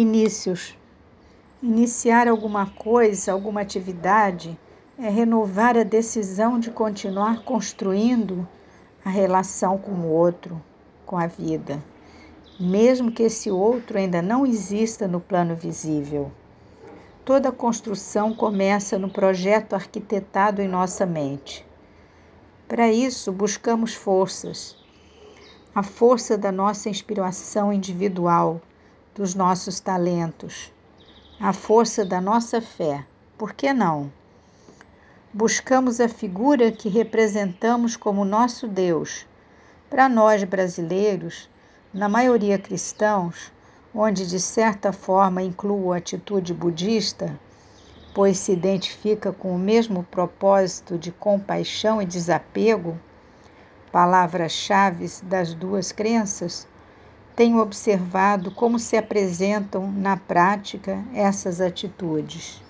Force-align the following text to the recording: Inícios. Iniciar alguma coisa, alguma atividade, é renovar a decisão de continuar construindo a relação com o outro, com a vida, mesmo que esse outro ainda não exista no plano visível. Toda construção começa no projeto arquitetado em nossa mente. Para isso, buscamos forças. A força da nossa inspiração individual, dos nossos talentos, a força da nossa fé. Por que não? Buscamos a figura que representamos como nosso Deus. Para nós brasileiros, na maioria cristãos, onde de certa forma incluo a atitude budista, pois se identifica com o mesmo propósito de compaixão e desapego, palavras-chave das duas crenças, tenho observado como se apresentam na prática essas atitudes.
Inícios. 0.00 0.78
Iniciar 1.60 2.28
alguma 2.28 2.70
coisa, 2.70 3.32
alguma 3.32 3.62
atividade, 3.62 4.56
é 4.96 5.08
renovar 5.08 5.76
a 5.76 5.82
decisão 5.82 6.56
de 6.60 6.70
continuar 6.70 7.42
construindo 7.42 8.46
a 9.04 9.10
relação 9.10 9.76
com 9.76 9.90
o 9.90 10.06
outro, 10.06 10.62
com 11.04 11.18
a 11.18 11.26
vida, 11.26 11.82
mesmo 12.60 13.10
que 13.10 13.24
esse 13.24 13.50
outro 13.50 13.98
ainda 13.98 14.22
não 14.22 14.46
exista 14.46 15.08
no 15.08 15.18
plano 15.18 15.56
visível. 15.56 16.30
Toda 17.24 17.50
construção 17.50 18.32
começa 18.32 19.00
no 19.00 19.10
projeto 19.10 19.72
arquitetado 19.72 20.62
em 20.62 20.68
nossa 20.68 21.04
mente. 21.04 21.66
Para 22.68 22.88
isso, 22.88 23.32
buscamos 23.32 23.94
forças. 23.94 24.76
A 25.74 25.82
força 25.82 26.38
da 26.38 26.52
nossa 26.52 26.88
inspiração 26.88 27.72
individual, 27.72 28.60
dos 29.18 29.34
nossos 29.34 29.80
talentos, 29.80 30.72
a 31.40 31.52
força 31.52 32.04
da 32.04 32.20
nossa 32.20 32.60
fé. 32.60 33.04
Por 33.36 33.52
que 33.52 33.72
não? 33.72 34.12
Buscamos 35.34 36.00
a 36.00 36.08
figura 36.08 36.70
que 36.70 36.88
representamos 36.88 37.96
como 37.96 38.24
nosso 38.24 38.68
Deus. 38.68 39.26
Para 39.90 40.08
nós 40.08 40.44
brasileiros, 40.44 41.50
na 41.92 42.08
maioria 42.08 42.60
cristãos, 42.60 43.50
onde 43.92 44.24
de 44.24 44.38
certa 44.38 44.92
forma 44.92 45.42
incluo 45.42 45.92
a 45.92 45.96
atitude 45.96 46.54
budista, 46.54 47.36
pois 48.14 48.38
se 48.38 48.52
identifica 48.52 49.32
com 49.32 49.52
o 49.52 49.58
mesmo 49.58 50.04
propósito 50.04 50.96
de 50.96 51.10
compaixão 51.10 52.00
e 52.00 52.06
desapego, 52.06 52.96
palavras-chave 53.90 55.10
das 55.24 55.54
duas 55.54 55.90
crenças, 55.90 56.68
tenho 57.38 57.60
observado 57.60 58.50
como 58.50 58.80
se 58.80 58.96
apresentam 58.96 59.92
na 59.92 60.16
prática 60.16 61.04
essas 61.14 61.60
atitudes. 61.60 62.60